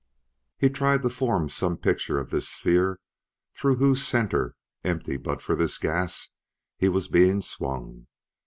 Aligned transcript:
He 0.57 0.67
tried 0.71 1.03
to 1.03 1.11
form 1.11 1.47
some 1.47 1.77
picture 1.77 2.17
of 2.17 2.31
this 2.31 2.49
sphere 2.49 2.99
through 3.53 3.75
whose 3.75 4.03
center, 4.03 4.55
empty 4.83 5.15
but 5.15 5.43
for 5.43 5.55
this 5.55 5.77
gas, 5.77 6.29
he 6.75 6.89
was 6.89 7.07
being 7.07 7.43
swung. 7.43 8.07